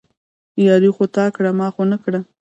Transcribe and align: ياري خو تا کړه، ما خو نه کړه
ياري 0.65 0.89
خو 0.95 1.03
تا 1.15 1.25
کړه، 1.35 1.49
ما 1.59 1.67
خو 1.73 1.83
نه 1.91 1.97
کړه 2.03 2.19